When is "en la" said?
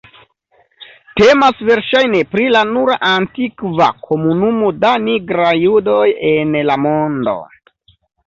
6.33-6.79